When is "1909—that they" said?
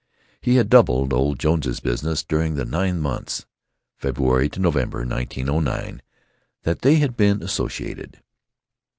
5.05-6.95